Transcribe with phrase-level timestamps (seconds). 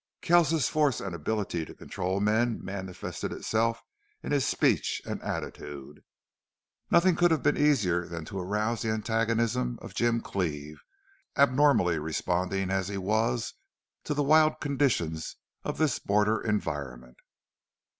[0.23, 3.83] Kells's force and ability to control men manifested itself
[4.23, 6.03] in his speech and attitude.
[6.89, 10.81] Nothing could have been easier than to rouse the antagonism of Jim Cleve,
[11.37, 13.53] abnormally responding as he was
[14.03, 17.17] to the wild conditions of this border environment.